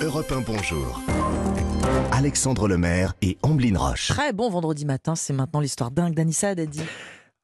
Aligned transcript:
Europe 0.00 0.32
1 0.32 0.40
Bonjour. 0.40 1.00
Alexandre 2.10 2.66
Lemaire 2.66 3.14
et 3.22 3.38
Amblin 3.42 3.78
Roche. 3.78 4.08
Très 4.08 4.32
bon 4.32 4.50
vendredi 4.50 4.84
matin, 4.84 5.14
c'est 5.14 5.32
maintenant 5.32 5.60
l'histoire 5.60 5.92
dingue 5.92 6.14
d'Anissa 6.14 6.54
Dadi. 6.54 6.82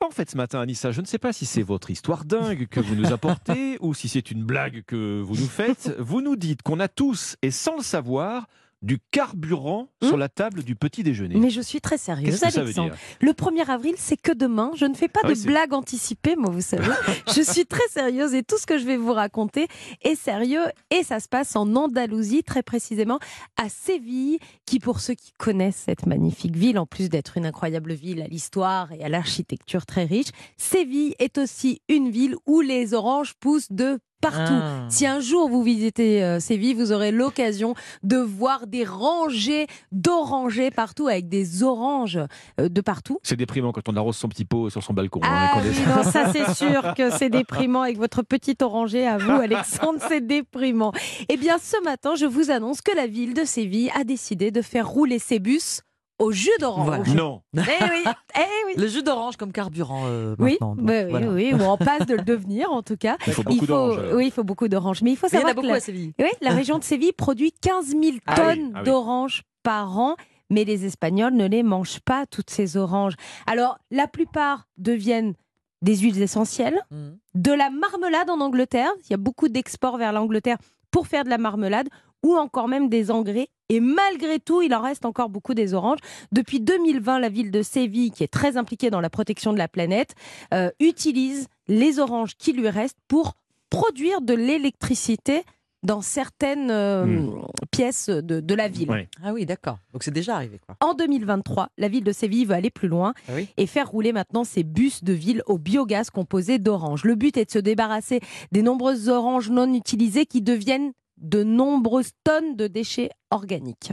En 0.00 0.10
fait, 0.10 0.30
ce 0.30 0.36
matin, 0.36 0.60
Anissa, 0.60 0.90
je 0.90 1.00
ne 1.02 1.06
sais 1.06 1.18
pas 1.18 1.32
si 1.32 1.44
c'est 1.44 1.62
votre 1.62 1.90
histoire 1.90 2.24
dingue 2.24 2.66
que 2.68 2.80
vous 2.80 2.94
nous 2.94 3.12
apportez 3.12 3.76
ou 3.80 3.92
si 3.92 4.08
c'est 4.08 4.30
une 4.30 4.44
blague 4.44 4.82
que 4.86 5.20
vous 5.20 5.36
nous 5.36 5.48
faites. 5.48 5.94
Vous 5.98 6.22
nous 6.22 6.36
dites 6.36 6.62
qu'on 6.62 6.80
a 6.80 6.88
tous, 6.88 7.36
et 7.42 7.50
sans 7.50 7.76
le 7.76 7.82
savoir, 7.82 8.46
du 8.82 8.98
carburant 9.10 9.88
sur 10.02 10.16
la 10.16 10.28
table 10.28 10.62
du 10.62 10.76
petit 10.76 11.02
déjeuner. 11.02 11.36
Mais 11.36 11.50
je 11.50 11.60
suis 11.60 11.80
très 11.80 11.98
sérieuse, 11.98 12.42
Alexandre. 12.44 12.94
Le 13.20 13.32
1er 13.32 13.68
avril, 13.68 13.94
c'est 13.96 14.16
que 14.16 14.32
demain. 14.32 14.70
Je 14.76 14.84
ne 14.84 14.94
fais 14.94 15.08
pas 15.08 15.20
Ah 15.24 15.28
de 15.28 15.34
oui, 15.34 15.44
blagues 15.46 15.74
anticipées, 15.74 16.36
moi, 16.36 16.50
vous 16.50 16.60
savez. 16.60 16.90
je 17.34 17.42
suis 17.42 17.66
très 17.66 17.86
sérieuse 17.90 18.34
et 18.34 18.42
tout 18.42 18.56
ce 18.58 18.66
que 18.66 18.78
je 18.78 18.84
vais 18.84 18.96
vous 18.96 19.12
raconter 19.12 19.66
est 20.02 20.14
sérieux. 20.14 20.62
Et 20.90 21.02
ça 21.02 21.18
se 21.20 21.28
passe 21.28 21.56
en 21.56 21.74
Andalousie, 21.74 22.42
très 22.44 22.62
précisément 22.62 23.18
à 23.56 23.68
Séville, 23.68 24.38
qui, 24.64 24.78
pour 24.78 25.00
ceux 25.00 25.14
qui 25.14 25.32
connaissent 25.38 25.82
cette 25.86 26.06
magnifique 26.06 26.56
ville, 26.56 26.78
en 26.78 26.86
plus 26.86 27.08
d'être 27.08 27.36
une 27.36 27.46
incroyable 27.46 27.94
ville 27.94 28.22
à 28.22 28.26
l'histoire 28.26 28.92
et 28.92 29.02
à 29.02 29.08
l'architecture 29.08 29.86
très 29.86 30.04
riche, 30.04 30.28
Séville 30.56 31.14
est 31.18 31.38
aussi 31.38 31.82
une 31.88 32.10
ville 32.10 32.36
où 32.46 32.60
les 32.60 32.94
oranges 32.94 33.34
poussent 33.34 33.72
de 33.72 33.98
partout. 34.20 34.52
Ah. 34.52 34.86
Si 34.88 35.06
un 35.06 35.20
jour 35.20 35.48
vous 35.48 35.62
visitez 35.62 36.22
euh, 36.22 36.40
Séville, 36.40 36.74
vous 36.74 36.92
aurez 36.92 37.10
l'occasion 37.12 37.74
de 38.02 38.16
voir 38.16 38.66
des 38.66 38.84
rangées 38.84 39.66
d'orangers 39.92 40.70
partout 40.70 41.06
avec 41.08 41.28
des 41.28 41.62
oranges 41.62 42.18
euh, 42.60 42.68
de 42.68 42.80
partout. 42.80 43.18
C'est 43.22 43.36
déprimant 43.36 43.72
quand 43.72 43.88
on 43.88 43.96
arrose 43.96 44.16
son 44.16 44.28
petit 44.28 44.44
pot 44.44 44.70
sur 44.70 44.82
son 44.82 44.92
balcon. 44.92 45.20
hein, 45.22 45.50
Ah 45.54 45.60
est- 45.64 45.68
oui, 45.70 45.76
non, 45.86 46.02
ça 46.02 46.32
c'est 46.32 46.52
sûr 46.54 46.94
que 46.94 47.10
c'est 47.10 47.30
déprimant 47.30 47.82
avec 47.82 47.98
votre 47.98 48.22
petit 48.22 48.56
oranger 48.60 49.06
à 49.06 49.18
vous, 49.18 49.30
Alexandre, 49.32 49.98
c'est 50.08 50.26
déprimant. 50.26 50.92
Eh 51.28 51.36
bien, 51.36 51.58
ce 51.58 51.82
matin, 51.84 52.14
je 52.14 52.26
vous 52.26 52.50
annonce 52.50 52.80
que 52.80 52.94
la 52.96 53.06
ville 53.06 53.34
de 53.34 53.44
Séville 53.44 53.90
a 53.98 54.04
décidé 54.04 54.50
de 54.50 54.62
faire 54.62 54.88
rouler 54.88 55.18
ses 55.18 55.38
bus 55.38 55.82
au 56.18 56.32
jus 56.32 56.50
d'orange. 56.60 56.86
Voilà. 56.86 57.04
Non. 57.14 57.42
Eh 57.56 57.60
oui, 57.60 58.04
eh 58.36 58.40
oui. 58.66 58.72
Le 58.76 58.86
jus 58.88 59.02
d'orange 59.02 59.36
comme 59.36 59.52
carburant 59.52 60.02
euh, 60.06 60.34
Oui, 60.38 60.52
maintenant. 60.60 60.74
donc, 60.76 60.84
bah 60.86 60.92
oui, 61.04 61.10
voilà. 61.10 61.28
oui, 61.28 61.54
ou 61.54 61.62
on 61.62 61.76
passe 61.76 62.06
de 62.06 62.14
le 62.14 62.22
devenir 62.22 62.70
en 62.72 62.82
tout 62.82 62.96
cas. 62.96 63.16
Il 63.26 63.32
faut 63.32 63.42
beaucoup 63.42 63.66
d'oranges. 63.66 63.98
alors. 63.98 64.14
oui, 64.14 64.26
il 64.26 64.30
faut 64.32 64.44
beaucoup 64.44 64.68
d'oranges. 64.68 65.02
Mais 65.02 65.12
il 65.12 65.16
faut 65.16 65.26
Mais 65.32 65.38
il 65.38 65.40
y 65.40 65.44
en 65.44 65.48
savoir 65.48 65.50
a 65.50 65.54
que 65.54 65.56
beaucoup 65.60 65.68
la- 65.68 65.76
à 65.76 65.80
Séville. 65.80 66.12
Oui, 66.18 66.28
la 66.40 66.50
région 66.50 66.78
de 66.78 66.84
Séville 66.84 67.12
produit 67.12 67.52
15 67.52 67.86
000 67.88 68.02
Ah 68.26 68.34
oui, 68.36 68.36
tonnes 68.36 68.72
ah 68.74 68.78
oui. 68.78 68.84
d'oranges 68.84 69.42
par 69.62 69.98
an, 69.98 70.16
mais 70.50 70.64
les 70.64 70.84
Espagnols 70.86 71.34
ne 71.34 71.46
les 71.46 71.62
mangent 71.62 72.00
pas, 72.00 72.26
toutes 72.26 72.50
ces 72.50 72.76
oranges. 72.76 73.14
Alors, 73.46 73.78
la 73.90 74.06
plupart 74.08 74.66
deviennent 74.78 75.34
des 75.82 75.96
huiles 75.96 76.20
essentielles, 76.22 76.80
Mhm. 76.90 77.18
de 77.34 77.52
la 77.52 77.70
marmelade 77.70 78.30
en 78.30 78.40
Angleterre. 78.40 78.90
Il 79.04 79.10
y 79.10 79.14
a 79.14 79.18
beaucoup 79.18 79.48
d'exports 79.48 79.96
vers 79.98 80.12
l'Angleterre 80.12 80.58
pour 80.90 81.06
faire 81.06 81.22
de 81.24 81.28
la 81.30 81.38
marmelade, 81.38 81.88
ou 82.24 82.34
encore 82.36 82.66
même 82.66 82.88
des 82.88 83.10
engrais. 83.12 83.48
Et 83.68 83.80
malgré 83.80 84.38
tout, 84.38 84.62
il 84.62 84.74
en 84.74 84.80
reste 84.80 85.04
encore 85.04 85.28
beaucoup 85.28 85.54
des 85.54 85.74
oranges. 85.74 85.98
Depuis 86.32 86.60
2020, 86.60 87.18
la 87.18 87.28
ville 87.28 87.50
de 87.50 87.62
Séville, 87.62 88.10
qui 88.10 88.24
est 88.24 88.32
très 88.32 88.56
impliquée 88.56 88.90
dans 88.90 89.00
la 89.00 89.10
protection 89.10 89.52
de 89.52 89.58
la 89.58 89.68
planète, 89.68 90.14
euh, 90.54 90.70
utilise 90.80 91.48
les 91.68 91.98
oranges 91.98 92.34
qui 92.36 92.52
lui 92.52 92.68
restent 92.68 92.98
pour 93.08 93.34
produire 93.70 94.22
de 94.22 94.32
l'électricité 94.34 95.42
dans 95.84 96.00
certaines 96.00 96.70
euh, 96.72 97.04
Hmm. 97.04 97.42
pièces 97.70 98.08
de, 98.08 98.40
de 98.40 98.54
la 98.54 98.66
ville. 98.68 99.06
Ah 99.22 99.32
oui, 99.32 99.46
d'accord. 99.46 99.78
Donc 99.92 100.02
c'est 100.02 100.10
déjà 100.10 100.34
arrivé 100.34 100.58
quoi. 100.66 100.74
En 100.80 100.94
2023, 100.94 101.68
la 101.78 101.86
ville 101.88 102.02
de 102.02 102.10
Séville 102.10 102.46
veut 102.46 102.54
aller 102.54 102.70
plus 102.70 102.88
loin 102.88 103.14
Ah 103.28 103.32
oui 103.36 103.48
et 103.56 103.66
faire 103.66 103.88
rouler 103.88 104.12
maintenant 104.12 104.42
ses 104.42 104.64
bus 104.64 105.04
de 105.04 105.12
ville 105.12 105.42
au 105.46 105.56
biogaz 105.56 106.10
composé 106.10 106.58
d'oranges. 106.58 107.04
Le 107.04 107.14
but 107.14 107.36
est 107.36 107.44
de 107.44 107.50
se 107.50 107.58
débarrasser 107.60 108.20
des 108.50 108.62
nombreuses 108.62 109.08
oranges 109.08 109.50
non 109.50 109.72
utilisées 109.72 110.26
qui 110.26 110.42
deviennent 110.42 110.92
de 111.20 111.42
nombreuses 111.42 112.12
tonnes 112.24 112.56
de 112.56 112.66
déchets 112.66 113.10
organiques. 113.30 113.92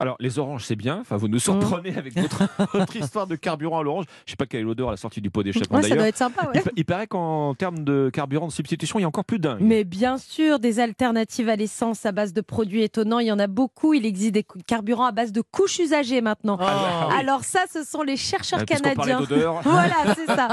Alors, 0.00 0.16
les 0.18 0.38
oranges, 0.40 0.64
c'est 0.64 0.74
bien. 0.74 0.98
Enfin, 1.00 1.16
vous 1.16 1.28
nous 1.28 1.38
surprenez 1.38 1.96
avec 1.96 2.18
votre, 2.18 2.42
votre 2.74 2.96
histoire 2.96 3.26
de 3.28 3.36
carburant 3.36 3.78
à 3.78 3.82
l'orange. 3.84 4.06
Je 4.26 4.32
sais 4.32 4.36
pas 4.36 4.46
quelle 4.46 4.60
est 4.60 4.64
l'odeur 4.64 4.88
à 4.88 4.90
la 4.92 4.96
sortie 4.96 5.20
du 5.20 5.30
pot 5.30 5.44
d'échappement 5.44 5.78
Ouais, 5.78 5.88
ça 5.88 5.94
doit 5.94 6.08
être 6.08 6.16
sympa, 6.16 6.46
ouais. 6.46 6.52
Il, 6.56 6.62
pa- 6.62 6.70
il 6.76 6.84
paraît 6.84 7.06
qu'en 7.06 7.54
termes 7.54 7.84
de 7.84 8.10
carburant 8.12 8.48
de 8.48 8.52
substitution, 8.52 8.98
il 8.98 9.02
y 9.02 9.04
a 9.04 9.08
encore 9.08 9.24
plus 9.24 9.38
dingue. 9.38 9.58
Mais 9.60 9.84
bien 9.84 10.18
sûr, 10.18 10.58
des 10.58 10.80
alternatives 10.80 11.48
à 11.48 11.54
l'essence 11.54 12.04
à 12.04 12.10
base 12.10 12.32
de 12.32 12.40
produits 12.40 12.82
étonnants, 12.82 13.20
il 13.20 13.26
y 13.28 13.32
en 13.32 13.38
a 13.38 13.46
beaucoup. 13.46 13.94
Il 13.94 14.04
existe 14.04 14.32
des 14.32 14.44
carburants 14.66 15.04
à 15.06 15.12
base 15.12 15.30
de 15.30 15.40
couches 15.40 15.78
usagées 15.78 16.20
maintenant. 16.20 16.56
Ah 16.60 17.06
oui. 17.10 17.14
Alors 17.20 17.44
ça, 17.44 17.60
ce 17.72 17.84
sont 17.84 18.02
les 18.02 18.16
chercheurs 18.16 18.60
Euh, 18.60 18.64
puisqu'on 18.64 18.94
canadiens. 18.94 19.20
Voilà, 19.62 20.14
c'est 20.16 20.26
ça. 20.26 20.48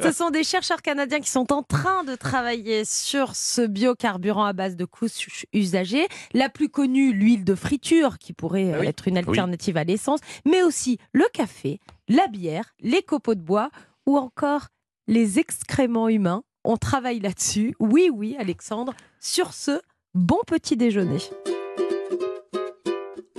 Ce 0.00 0.12
sont 0.12 0.30
des 0.30 0.44
chercheurs 0.44 0.80
canadiens 0.80 1.18
qui 1.20 1.30
sont 1.30 1.52
en 1.52 1.62
train 1.64 2.04
de 2.04 2.14
travailler 2.14 2.84
sur 2.84 3.34
ce 3.34 3.66
biocarburant 3.66 4.44
à 4.44 4.52
base 4.52 4.76
de 4.76 4.84
couches 4.84 5.46
usagées. 5.52 6.06
La 6.34 6.48
plus 6.48 6.68
connue, 6.68 7.12
l'huile 7.12 7.44
de 7.44 7.54
friture, 7.54 8.18
qui 8.18 8.32
pourrait 8.32 8.72
Ah 8.74 8.78
oui. 8.80 8.91
Être 8.92 9.08
une 9.08 9.18
alternative 9.18 9.76
à 9.76 9.84
l'essence, 9.84 10.20
mais 10.46 10.62
aussi 10.62 10.98
le 11.12 11.24
café, 11.32 11.80
la 12.08 12.28
bière, 12.28 12.74
les 12.80 13.02
copeaux 13.02 13.34
de 13.34 13.40
bois 13.40 13.70
ou 14.06 14.16
encore 14.16 14.68
les 15.06 15.38
excréments 15.38 16.08
humains. 16.08 16.42
On 16.64 16.76
travaille 16.76 17.20
là-dessus. 17.20 17.74
Oui, 17.80 18.10
oui, 18.12 18.36
Alexandre. 18.38 18.94
Sur 19.18 19.52
ce, 19.52 19.80
bon 20.14 20.38
petit 20.46 20.76
déjeuner. 20.76 21.18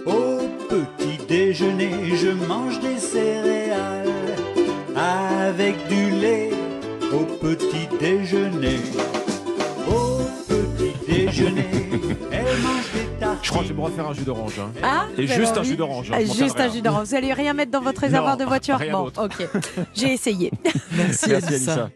Au 0.06 0.40
petit 0.68 1.26
déjeuner, 1.28 2.16
je 2.16 2.30
mange 2.30 2.80
des 2.82 2.98
céréales 2.98 4.36
avec 4.96 5.76
du 5.88 6.10
lait. 6.12 6.50
Au 7.14 7.26
petit 7.26 7.88
déjeuner, 8.00 8.80
au 9.88 10.20
petit 10.48 10.94
déjeuner, 11.08 11.70
elle 12.32 12.58
mange 12.62 12.92
des. 12.94 13.13
Je 13.42 13.50
crois 13.50 13.62
que 13.62 13.68
je 13.68 13.74
vais 13.74 13.80
me 13.80 13.84
refaire 13.86 14.08
un 14.08 14.14
jus 14.14 14.24
d'orange. 14.24 14.60
hein. 14.60 14.72
Ah, 14.84 15.06
Et 15.18 15.26
vous 15.26 15.32
avez 15.32 15.42
juste 15.42 15.58
un 15.58 15.60
envie 15.62 15.70
jus 15.70 15.76
d'orange. 15.78 16.12
hein, 16.12 16.18
je 16.22 16.28
m'en 16.28 16.34
Juste 16.34 16.60
un 16.60 16.70
jus 16.70 16.82
d'orange. 16.82 17.08
Vous 17.08 17.16
allez 17.16 17.34
rien 17.34 17.54
mettre 17.54 17.72
dans 17.72 17.82
votre 17.82 18.02
réservoir 18.02 18.38
Non, 18.38 18.44
de 18.44 18.48
voiture 18.48 18.78
rien 18.78 18.92
Bon, 18.94 19.04
d'autre. 19.06 19.26
ok. 19.26 19.48
J'ai 19.94 20.14
essayé. 20.14 20.52
Merci, 20.92 21.30
Merci 21.30 21.34
Anissa. 21.34 21.54
Anissa. 21.74 21.90